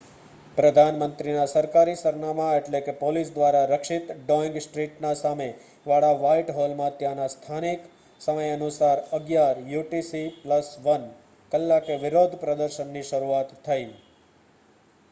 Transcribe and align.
પ્રધાન 0.57 0.95
મંત્રીના 0.99 1.49
સરકારી 1.49 1.97
સરનામા 1.97 2.47
એટલે 2.55 2.79
કે 2.81 2.95
પોલીસ 3.01 3.29
દ્વારા 3.35 3.67
રક્ષિત 3.71 4.07
ડોઈંગ 4.21 4.57
સ્ટ્રીટ 4.61 4.95
ના 5.03 5.19
સામે 5.19 5.47
વાળા 5.85 6.17
વ્હાઇટ 6.19 6.49
હોલમાં 6.57 6.97
ત્યાંના 6.97 7.29
સ્થાનિક 7.31 7.85
સમય 8.21 8.49
અનુસાર 8.55 9.03
11:00 9.13 9.63
યુ. 9.69 9.85
ટી. 9.85 10.03
સી.+1 10.09 11.07
કલાકે 11.51 12.01
વિરોધ 12.01 12.35
પ્રદર્શન 12.41 12.93
ની 12.93 13.07
શરૂઆત 13.07 13.57
થઇ 13.63 13.81